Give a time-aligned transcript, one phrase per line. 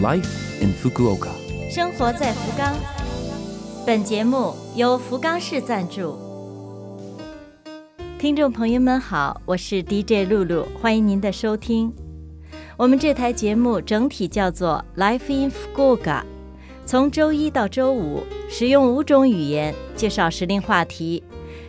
[0.00, 1.30] Life in Fukuoka。
[1.68, 2.72] 生活在福冈。
[3.84, 6.16] 本节目由福冈市赞助。
[8.16, 11.92] 听众朋友们好，我是 DJ 露露，欢迎您的收听。
[12.76, 16.22] 我们这台节目整体叫做 Life in Fukuoka，
[16.86, 21.24] 从周一到周五，使用五种语言介绍时令话题，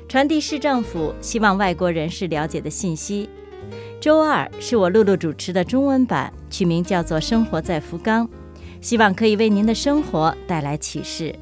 [0.07, 3.27] 传递市政府希望外国人士了解的信息。
[4.00, 8.26] 周二是我露露主持的中文版，取名叫做《生活在福冈》，
[8.80, 11.36] 希望可以为您的生活带来启示。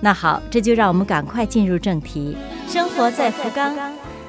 [0.00, 2.36] 那好，这就让我们赶快进入正题。
[2.68, 3.76] 生活在福冈，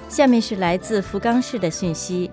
[0.10, 2.32] 下面是来自福冈市的讯息。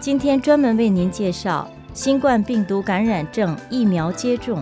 [0.00, 4.60] 今天专门为您介绍新冠病毒感染症疫苗接种。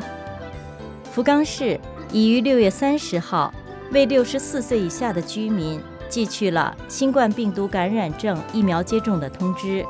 [1.10, 1.80] 福冈市
[2.12, 3.54] 已于六月三十号
[3.92, 5.80] 为六十四岁以下的居民。
[6.08, 9.84] 寄去了新冠病毒感染症疫苗接种的通知，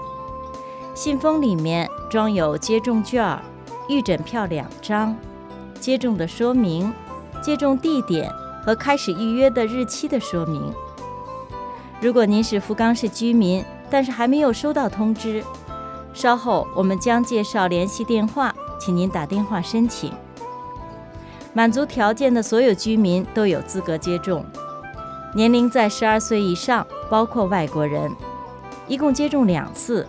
[0.94, 3.38] 信封里面装有接种券、
[3.88, 5.16] 预诊票两张、
[5.80, 6.92] 接种的说明、
[7.41, 8.30] 接种地点
[8.64, 10.72] 和开始预约的日期的说明。
[12.00, 15.42] 如果您是福冈市居民，但是还没有收到通知，
[16.12, 20.12] 稍后我们将介绍联系电话，请您打电话申请。
[21.55, 24.44] 满足条件的所有居民都有资格接种。
[25.34, 28.11] 年龄在十二岁以上，包括外国人，
[28.87, 30.07] 一共接种两次，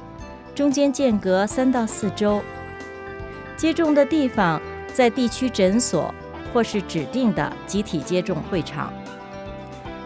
[0.56, 2.42] 中间间隔三到四周。
[3.58, 4.62] 接种的地方
[4.94, 6.14] 在地区诊所
[6.54, 8.94] 或是指定的集体接种会场，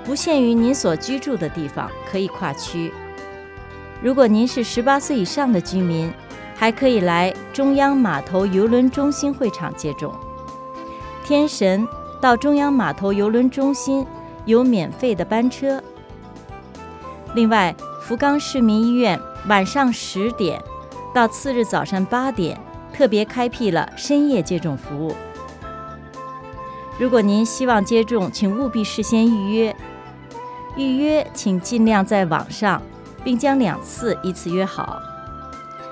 [0.04, 2.92] 不限于您所居住的地方，可以跨区。
[4.02, 6.12] 如果您是十八岁以上的居民，
[6.56, 10.12] 还可以来中央码头邮轮中心会场接种。
[11.24, 11.88] 天神
[12.20, 14.04] 到中央码头邮轮中心。
[14.46, 15.82] 有免费的班车。
[17.36, 20.62] 另外，福冈市民医院晚上十点
[21.14, 22.60] 到次日早上八点
[22.94, 25.16] 特别开辟了深夜接种服务。
[27.00, 29.76] 如果您希望接种，请务必事先预约。
[30.76, 32.82] 预约请尽量在网上，
[33.24, 35.02] 并将两次一次约好。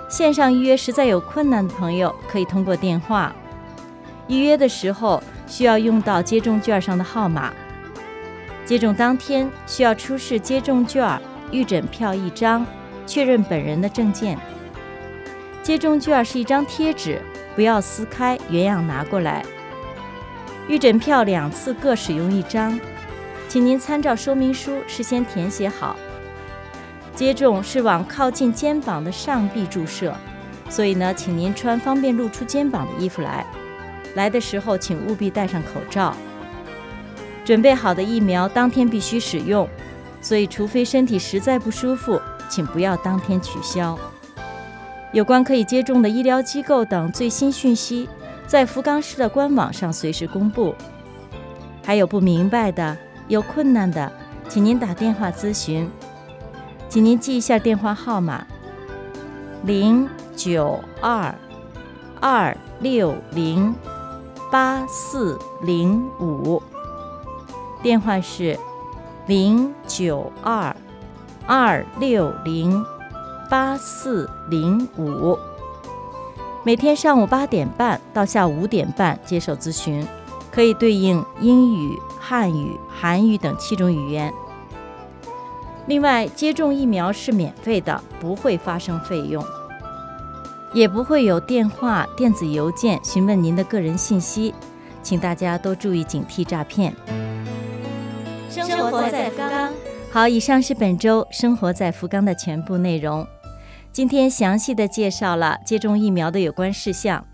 [0.09, 3.33] 线上预约实在有困难的朋友，可以通过电话
[4.27, 7.51] 预约的时候需要用到接种券上的号码。
[8.63, 11.19] 接种当天需要出示接种券、
[11.51, 12.65] 预诊票一张，
[13.05, 14.37] 确认本人的证件。
[15.61, 17.21] 接种券是一张贴纸，
[17.55, 19.43] 不要撕开，原样拿过来。
[20.67, 22.79] 预诊票两次各使用一张，
[23.47, 25.95] 请您参照说明书事先填写好。
[27.13, 30.15] 接种是往靠近肩膀的上臂注射，
[30.69, 33.45] 所以呢，请您穿方便露出肩膀的衣服来。
[34.15, 36.15] 来的时候请务必戴上口罩。
[37.43, 39.67] 准备好的疫苗当天必须使用，
[40.21, 42.19] 所以除非身体实在不舒服，
[42.49, 43.97] 请不要当天取消。
[45.11, 48.07] 有关可以接种的医疗机构等最新讯息，
[48.47, 50.73] 在福冈市的官网上随时公布。
[51.83, 52.95] 还有不明白的、
[53.27, 54.11] 有困难的，
[54.47, 55.89] 请您打电话咨询。
[56.87, 58.45] 请您记一下电话号码：
[59.65, 61.33] 零九二
[62.19, 63.73] 二六零
[64.51, 66.61] 八四零五。
[67.81, 68.57] 电话是
[69.25, 70.75] 零九二
[71.47, 72.83] 二六零
[73.49, 75.37] 八四零五，
[76.63, 80.05] 每天上午八点半到下午五点半接受咨询，
[80.51, 84.31] 可以对应英语、汉语、韩语等七种语言。
[85.87, 89.43] 另外，接种疫苗是免费的，不会发生费用，
[90.71, 94.53] 也不会有电话、电子邮件询问您的个人信息，
[95.01, 96.95] 请大家都注意警惕诈骗。
[98.51, 99.71] 生活在福冈。
[100.11, 103.25] 好，以上是本周生活在福冈的全部内容。
[103.93, 107.25] 今天详细的介绍了接种疫苗的有关事项。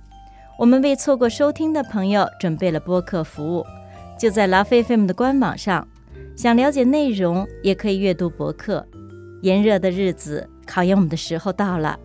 [0.59, 3.65] 我们为错过收听的朋友准备了播客服务，
[4.19, 5.87] 就在 Love FM 的官网上。
[6.35, 8.85] 想了解内容，也可以阅读博客。
[9.41, 11.97] 炎热的日子，考验我们的时候到了，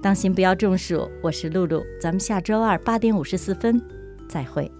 [0.00, 1.08] 当心不要中暑。
[1.22, 3.80] 我是露露，咱们下周二八点五十四分
[4.28, 4.70] 再会。